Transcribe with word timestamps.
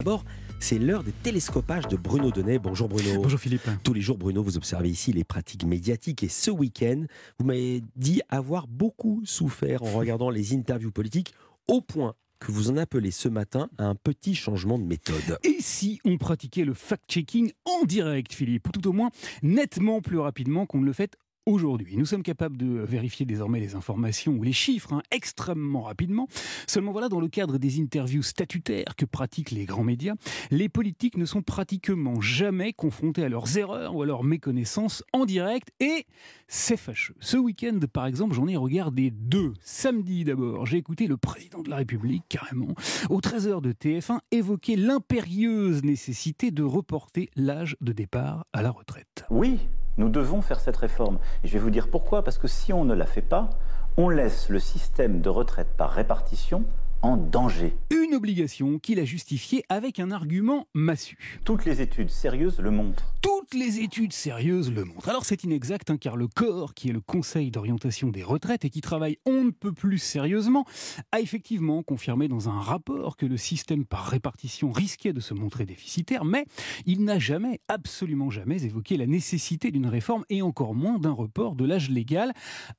D'abord, 0.00 0.24
c'est 0.60 0.78
l'heure 0.78 1.04
des 1.04 1.12
télescopages 1.12 1.86
de 1.86 1.98
Bruno 1.98 2.30
Donnet. 2.30 2.58
Bonjour 2.58 2.88
Bruno. 2.88 3.20
Bonjour 3.20 3.38
Philippe. 3.38 3.68
Tous 3.84 3.92
les 3.92 4.00
jours, 4.00 4.16
Bruno, 4.16 4.42
vous 4.42 4.56
observez 4.56 4.88
ici 4.88 5.12
les 5.12 5.24
pratiques 5.24 5.66
médiatiques 5.66 6.22
et 6.22 6.28
ce 6.28 6.50
week-end, 6.50 7.04
vous 7.38 7.44
m'avez 7.44 7.82
dit 7.96 8.22
avoir 8.30 8.66
beaucoup 8.66 9.20
souffert 9.26 9.82
en 9.82 9.92
regardant 9.92 10.30
les 10.30 10.54
interviews 10.54 10.90
politiques 10.90 11.34
au 11.68 11.82
point 11.82 12.14
que 12.38 12.50
vous 12.50 12.70
en 12.70 12.78
appelez 12.78 13.10
ce 13.10 13.28
matin 13.28 13.68
à 13.76 13.84
un 13.84 13.94
petit 13.94 14.34
changement 14.34 14.78
de 14.78 14.84
méthode. 14.84 15.38
Et 15.44 15.58
si 15.60 16.00
on 16.06 16.16
pratiquait 16.16 16.64
le 16.64 16.72
fact-checking 16.72 17.52
en 17.66 17.84
direct, 17.84 18.32
Philippe, 18.32 18.68
ou 18.68 18.70
tout 18.70 18.88
au 18.88 18.94
moins 18.94 19.10
nettement 19.42 20.00
plus 20.00 20.18
rapidement 20.18 20.64
qu'on 20.64 20.80
ne 20.80 20.86
le 20.86 20.94
fait 20.94 21.18
aujourd'hui. 21.46 21.96
Nous 21.96 22.06
sommes 22.06 22.22
capables 22.22 22.56
de 22.56 22.66
vérifier 22.66 23.26
désormais 23.26 23.60
les 23.60 23.74
informations 23.74 24.32
ou 24.32 24.42
les 24.42 24.52
chiffres 24.52 24.92
hein, 24.92 25.02
extrêmement 25.10 25.82
rapidement. 25.82 26.28
Seulement 26.66 26.92
voilà, 26.92 27.08
dans 27.08 27.20
le 27.20 27.28
cadre 27.28 27.58
des 27.58 27.80
interviews 27.80 28.22
statutaires 28.22 28.96
que 28.96 29.04
pratiquent 29.04 29.50
les 29.50 29.64
grands 29.64 29.84
médias, 29.84 30.14
les 30.50 30.68
politiques 30.68 31.16
ne 31.16 31.24
sont 31.24 31.42
pratiquement 31.42 32.20
jamais 32.20 32.72
confrontés 32.72 33.24
à 33.24 33.28
leurs 33.28 33.56
erreurs 33.56 33.94
ou 33.94 34.02
à 34.02 34.06
leurs 34.06 34.24
méconnaissances 34.24 35.02
en 35.12 35.24
direct 35.24 35.70
et 35.80 36.06
c'est 36.48 36.76
fâcheux. 36.76 37.14
Ce 37.20 37.36
week-end, 37.36 37.78
par 37.92 38.06
exemple, 38.06 38.34
j'en 38.34 38.48
ai 38.48 38.56
regardé 38.56 39.10
deux. 39.10 39.52
Samedi 39.62 40.24
d'abord, 40.24 40.66
j'ai 40.66 40.78
écouté 40.78 41.06
le 41.06 41.16
président 41.16 41.62
de 41.62 41.70
la 41.70 41.76
République, 41.76 42.24
carrément, 42.28 42.74
au 43.08 43.20
13h 43.20 43.60
de 43.60 43.72
TF1, 43.72 44.18
évoquer 44.30 44.76
l'impérieuse 44.76 45.82
nécessité 45.82 46.50
de 46.50 46.62
reporter 46.62 47.30
l'âge 47.36 47.76
de 47.80 47.92
départ 47.92 48.46
à 48.52 48.62
la 48.62 48.70
retraite. 48.70 49.24
Oui, 49.30 49.58
nous 50.00 50.08
devons 50.08 50.40
faire 50.40 50.58
cette 50.58 50.78
réforme. 50.78 51.18
Et 51.44 51.48
je 51.48 51.52
vais 51.52 51.58
vous 51.58 51.70
dire 51.70 51.88
pourquoi. 51.88 52.24
Parce 52.24 52.38
que 52.38 52.48
si 52.48 52.72
on 52.72 52.84
ne 52.84 52.94
la 52.94 53.06
fait 53.06 53.22
pas, 53.22 53.50
on 53.96 54.08
laisse 54.08 54.48
le 54.48 54.58
système 54.58 55.20
de 55.20 55.28
retraite 55.28 55.68
par 55.76 55.90
répartition 55.90 56.64
en 57.02 57.16
danger. 57.16 57.76
Une 57.90 58.14
obligation 58.14 58.78
qu'il 58.78 58.98
a 58.98 59.04
justifiée 59.04 59.64
avec 59.68 60.00
un 60.00 60.10
argument 60.10 60.66
massu. 60.74 61.38
Toutes 61.44 61.64
les 61.64 61.80
études 61.80 62.10
sérieuses 62.10 62.60
le 62.60 62.70
montrent. 62.70 63.14
Les 63.52 63.80
études 63.80 64.12
sérieuses 64.12 64.70
le 64.70 64.84
montrent. 64.84 65.08
Alors 65.08 65.24
c'est 65.24 65.42
inexact, 65.42 65.90
hein, 65.90 65.96
car 65.96 66.14
le 66.14 66.28
corps, 66.28 66.72
qui 66.72 66.88
est 66.88 66.92
le 66.92 67.00
Conseil 67.00 67.50
d'orientation 67.50 68.10
des 68.10 68.22
retraites 68.22 68.64
et 68.64 68.70
qui 68.70 68.80
travaille 68.80 69.18
on 69.26 69.42
ne 69.42 69.50
peut 69.50 69.72
plus 69.72 69.98
sérieusement, 69.98 70.64
a 71.10 71.20
effectivement 71.20 71.82
confirmé 71.82 72.28
dans 72.28 72.48
un 72.48 72.60
rapport 72.60 73.16
que 73.16 73.26
le 73.26 73.36
système 73.36 73.84
par 73.84 74.06
répartition 74.06 74.70
risquait 74.70 75.12
de 75.12 75.18
se 75.18 75.34
montrer 75.34 75.66
déficitaire, 75.66 76.24
mais 76.24 76.44
il 76.86 77.02
n'a 77.02 77.18
jamais, 77.18 77.60
absolument 77.66 78.30
jamais, 78.30 78.62
évoqué 78.62 78.96
la 78.96 79.08
nécessité 79.08 79.72
d'une 79.72 79.88
réforme 79.88 80.24
et 80.30 80.42
encore 80.42 80.76
moins 80.76 81.00
d'un 81.00 81.10
report 81.10 81.56
de 81.56 81.64
l'âge 81.64 81.90
légal, 81.90 82.32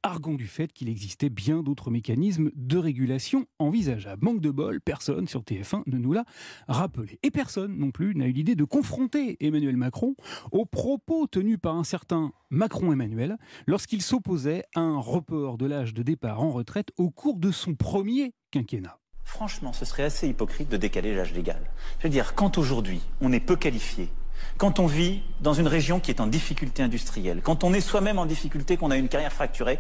arguant 0.04 0.36
du 0.36 0.48
fait 0.48 0.72
qu'il 0.72 0.88
existait 0.88 1.30
bien 1.30 1.64
d'autres 1.64 1.92
mécanismes 1.92 2.50
de 2.56 2.78
régulation 2.78 3.46
envisageables. 3.60 4.24
Manque 4.24 4.42
de 4.42 4.52
bol, 4.52 4.80
personne 4.80 5.28
sur 5.28 5.42
TF1 5.42 5.84
ne 5.88 5.98
nous 5.98 6.14
l'a 6.14 6.24
rappelé. 6.70 7.20
Et 7.24 7.32
personne 7.32 7.78
non 7.78 7.92
plus 7.92 8.16
n'a 8.16 8.28
eu 8.28 8.32
l'idée 8.32 8.56
de 8.56 8.64
confronter 8.64 9.36
Emmanuel 9.42 9.76
Macron 9.76 10.16
aux 10.62 10.66
propos 10.66 11.26
tenus 11.26 11.58
par 11.60 11.76
un 11.76 11.84
certain 11.84 12.34
Macron-Emmanuel 12.52 13.38
lorsqu'il 13.66 14.04
s'opposait 14.04 14.64
à 14.76 14.82
un 14.82 15.00
report 15.00 15.58
de 15.58 15.66
l'âge 15.66 15.96
de 15.96 16.04
départ 16.04 16.40
en 16.40 16.52
retraite 16.52 16.90
au 16.98 17.10
cours 17.10 17.40
de 17.40 17.52
son 17.52 17.74
premier 17.74 18.36
quinquennat. 18.52 19.00
Franchement, 19.24 19.74
ce 19.74 19.86
serait 19.86 20.04
assez 20.04 20.28
hypocrite 20.28 20.70
de 20.70 20.78
décaler 20.78 21.16
l'âge 21.16 21.34
légal. 21.34 21.62
Je 21.98 22.04
veux 22.04 22.12
dire, 22.12 22.36
quand 22.36 22.60
aujourd'hui 22.60 23.02
on 23.22 23.32
est 23.32 23.40
peu 23.40 23.56
qualifié, 23.56 24.10
quand 24.58 24.78
on 24.78 24.86
vit 24.86 25.24
dans 25.42 25.54
une 25.54 25.68
région 25.68 26.00
qui 26.00 26.12
est 26.12 26.22
en 26.22 26.28
difficulté 26.28 26.84
industrielle, 26.84 27.42
quand 27.42 27.64
on 27.64 27.74
est 27.74 27.82
soi-même 27.82 28.20
en 28.20 28.28
difficulté, 28.28 28.78
qu'on 28.78 28.92
a 28.92 28.98
une 28.98 29.10
carrière 29.10 29.34
fracturée, 29.34 29.80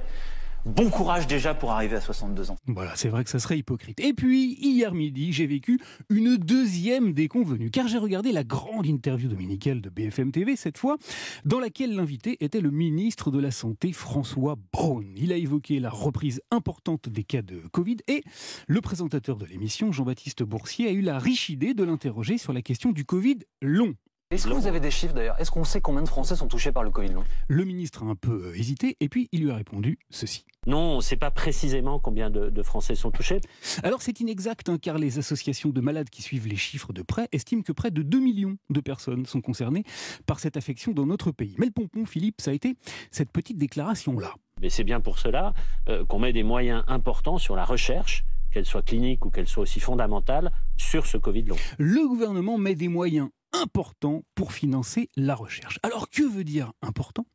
Bon 0.64 0.92
courage 0.92 1.26
déjà 1.26 1.56
pour 1.56 1.72
arriver 1.72 1.96
à 1.96 2.02
62 2.02 2.52
ans. 2.52 2.56
Voilà, 2.68 2.96
c'est 2.96 3.10
vrai 3.10 3.24
que 3.24 3.32
ça 3.32 3.40
serait 3.40 3.58
hypocrite. 3.58 4.00
Et 4.00 4.14
puis, 4.14 4.58
hier 4.62 4.94
midi, 4.94 5.34
j'ai 5.34 5.48
vécu 5.48 5.80
une 6.10 6.38
deuxième 6.38 7.14
déconvenue, 7.14 7.72
car 7.72 7.88
j'ai 7.88 7.98
regardé 7.98 8.32
la 8.32 8.44
grande 8.44 8.86
interview 8.86 9.28
dominicale 9.28 9.82
de 9.82 9.90
BFM 9.90 10.32
TV, 10.32 10.56
cette 10.56 10.78
fois, 10.78 10.98
dans 11.46 11.60
laquelle 11.60 11.96
l'invité 11.96 12.38
était 12.42 12.62
le 12.62 12.70
ministre 12.70 13.32
de 13.32 13.40
la 13.40 13.50
Santé, 13.50 13.92
François 13.92 14.56
Braun. 14.72 15.06
Il 15.18 15.34
a 15.34 15.36
évoqué 15.36 15.80
la 15.80 15.90
reprise 15.90 16.42
importante 16.52 17.10
des 17.10 17.24
cas 17.24 17.42
de 17.42 17.58
Covid 17.72 17.98
et 18.08 18.24
le 18.68 18.82
présentateur 18.82 19.38
de 19.38 19.46
l'émission, 19.46 19.92
Jean-Baptiste 19.92 20.44
Boursier, 20.44 20.90
a 20.90 20.92
eu 20.92 21.02
la 21.02 21.18
riche 21.18 21.50
idée 21.50 21.74
de 21.74 21.84
l'interroger 21.84 22.38
sur 22.38 22.54
la 22.54 22.62
question 22.62 22.92
du 22.92 23.04
Covid 23.04 23.40
long. 23.64 23.96
Est-ce 24.32 24.48
que 24.48 24.54
vous 24.54 24.66
avez 24.66 24.80
des 24.80 24.92
chiffres 24.92 25.14
d'ailleurs? 25.14 25.38
Est-ce 25.42 25.52
qu'on 25.52 25.66
sait 25.66 25.82
combien 25.82 26.02
de 26.02 26.08
Français 26.08 26.38
sont 26.38 26.48
touchés 26.48 26.72
par 26.72 26.84
le 26.84 26.90
Covid 26.90 27.10
long 27.10 27.26
Le 27.50 27.66
ministre 27.66 28.04
a 28.04 28.06
un 28.06 28.16
peu 28.16 28.46
euh, 28.46 28.58
hésité 28.58 28.96
et 29.02 29.10
puis 29.10 29.28
il 29.34 29.44
lui 29.44 29.52
a 29.52 29.56
répondu 29.56 30.00
ceci. 30.10 30.46
Non, 30.66 30.94
on 30.94 30.96
ne 30.98 31.02
sait 31.02 31.18
pas 31.18 31.32
précisément 31.32 32.00
combien 32.00 32.30
de, 32.30 32.64
Français 32.64 32.96
sont 32.96 33.12
touchés. 33.12 33.42
Alors 33.84 34.02
c'est 34.02 34.22
inexact 34.22 34.70
hein, 34.70 34.78
car 34.82 34.98
les 34.98 35.20
associations 35.20 35.72
de 35.72 35.82
malades 35.82 36.10
qui 36.10 36.22
suivent 36.22 36.48
les 36.48 36.56
chiffres 36.56 36.94
de 36.94 37.02
près 37.02 37.28
estiment 37.34 37.62
que 37.62 37.74
près 37.74 37.92
de 37.92 38.04
2 38.04 38.20
millions 38.22 38.56
de 38.70 38.80
personnes 38.80 39.26
sont 39.26 39.42
concernées 39.42 39.84
par 40.26 40.40
cette 40.40 40.56
affection 40.56 40.94
dans 40.94 41.06
notre 41.06 41.32
pays. 41.32 41.56
Mais 41.58 41.66
le 41.66 41.74
pompon, 41.74 42.06
Philippe, 42.06 42.40
ça 42.40 42.52
a 42.52 42.54
été 42.54 42.78
cette 43.12 43.34
petite 43.34 43.58
déclaration-là. 43.58 44.34
Mais 44.62 44.70
c'est 44.70 44.86
bien 44.86 45.02
pour 45.02 45.20
cela 45.20 45.54
euh, 45.90 46.06
qu'on 46.06 46.20
met 46.20 46.32
des 46.32 46.44
moyens 46.44 46.86
importants 46.88 47.38
sur 47.38 47.58
la 47.58 47.66
recherche 47.66 48.24
qu'elle 48.52 48.66
soit 48.66 48.82
clinique 48.82 49.26
ou 49.26 49.30
qu'elle 49.30 49.48
soit 49.48 49.64
aussi 49.64 49.80
fondamentale, 49.80 50.52
sur 50.78 51.06
ce 51.06 51.18
Covid 51.18 51.44
long. 51.44 51.56
Le 51.78 52.08
gouvernement 52.08 52.58
met 52.58 52.76
des 52.76 52.90
moyens 52.90 53.30
important 53.54 54.24
pour 54.36 54.54
financer 54.54 55.10
la 55.16 55.36
recherche. 55.36 55.80
Alors 55.84 56.10
que 56.10 56.24
veut 56.24 56.44
dire 56.44 56.74
important? 56.82 57.26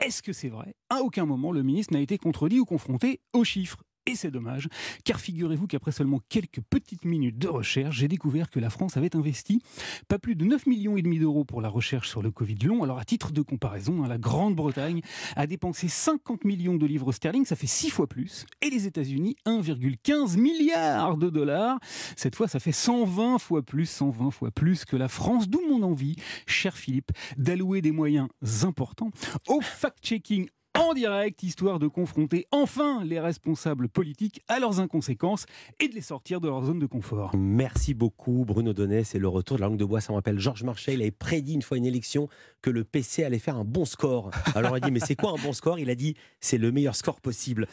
Est-ce 0.00 0.22
que 0.22 0.32
c'est 0.32 0.48
vrai? 0.48 0.74
À 0.90 1.00
aucun 1.02 1.26
moment 1.26 1.52
le 1.52 1.62
ministre 1.62 1.92
n'a 1.92 2.00
été 2.00 2.18
contredit 2.18 2.60
ou 2.60 2.64
confronté 2.64 3.20
aux 3.32 3.44
chiffres. 3.44 3.82
Et 4.06 4.16
c'est 4.16 4.30
dommage, 4.30 4.68
car 5.04 5.18
figurez-vous 5.18 5.66
qu'après 5.66 5.90
seulement 5.90 6.20
quelques 6.28 6.60
petites 6.60 7.06
minutes 7.06 7.38
de 7.38 7.48
recherche, 7.48 7.96
j'ai 7.96 8.08
découvert 8.08 8.50
que 8.50 8.60
la 8.60 8.68
France 8.68 8.98
avait 8.98 9.16
investi 9.16 9.62
pas 10.08 10.18
plus 10.18 10.34
de 10.34 10.44
9 10.44 10.66
millions 10.66 10.94
d'euros 10.94 11.44
pour 11.44 11.62
la 11.62 11.70
recherche 11.70 12.10
sur 12.10 12.20
le 12.20 12.30
Covid 12.30 12.56
long. 12.64 12.82
Alors 12.82 12.98
à 12.98 13.04
titre 13.06 13.32
de 13.32 13.40
comparaison, 13.40 14.04
hein, 14.04 14.08
la 14.08 14.18
Grande-Bretagne 14.18 15.00
a 15.36 15.46
dépensé 15.46 15.88
50 15.88 16.44
millions 16.44 16.76
de 16.76 16.84
livres 16.84 17.12
sterling, 17.12 17.46
ça 17.46 17.56
fait 17.56 17.66
6 17.66 17.88
fois 17.88 18.06
plus, 18.06 18.44
et 18.60 18.68
les 18.68 18.86
États-Unis 18.86 19.36
1,15 19.46 20.36
milliard 20.36 21.16
de 21.16 21.30
dollars. 21.30 21.78
Cette 22.16 22.36
fois, 22.36 22.46
ça 22.46 22.60
fait 22.60 22.72
120 22.72 23.38
fois 23.38 23.62
plus, 23.62 23.86
120 23.86 24.30
fois 24.30 24.50
plus 24.50 24.84
que 24.84 24.96
la 24.96 25.08
France, 25.08 25.48
d'où 25.48 25.62
mon 25.66 25.82
envie, 25.82 26.16
cher 26.46 26.76
Philippe, 26.76 27.12
d'allouer 27.38 27.80
des 27.80 27.92
moyens 27.92 28.28
importants 28.62 29.10
au 29.48 29.62
fact-checking 29.62 30.48
en 30.78 30.92
direct, 30.92 31.42
histoire 31.42 31.78
de 31.78 31.86
confronter 31.86 32.46
enfin 32.50 33.04
les 33.04 33.20
responsables 33.20 33.88
politiques 33.88 34.42
à 34.48 34.58
leurs 34.58 34.80
inconséquences 34.80 35.46
et 35.80 35.88
de 35.88 35.94
les 35.94 36.00
sortir 36.00 36.40
de 36.40 36.48
leur 36.48 36.64
zone 36.64 36.78
de 36.78 36.86
confort. 36.86 37.30
Merci 37.36 37.94
beaucoup 37.94 38.44
Bruno 38.44 38.72
Donnet, 38.72 39.04
c'est 39.04 39.18
le 39.18 39.28
retour 39.28 39.56
de 39.56 39.62
la 39.62 39.68
langue 39.68 39.78
de 39.78 39.84
bois, 39.84 40.00
ça 40.00 40.12
me 40.12 40.16
rappelle 40.16 40.38
Georges 40.38 40.64
Marchais, 40.64 40.94
il 40.94 41.02
avait 41.02 41.10
prédit 41.10 41.54
une 41.54 41.62
fois 41.62 41.76
une 41.76 41.86
élection 41.86 42.28
que 42.60 42.70
le 42.70 42.82
PC 42.84 43.24
allait 43.24 43.38
faire 43.38 43.56
un 43.56 43.64
bon 43.64 43.84
score. 43.84 44.30
Alors 44.54 44.76
il 44.76 44.82
a 44.82 44.86
dit 44.86 44.92
mais 44.92 45.00
c'est 45.00 45.16
quoi 45.16 45.30
un 45.30 45.42
bon 45.42 45.52
score? 45.52 45.78
Il 45.78 45.90
a 45.90 45.94
dit 45.94 46.16
c'est 46.40 46.58
le 46.58 46.72
meilleur 46.72 46.96
score 46.96 47.20
possible. 47.20 47.68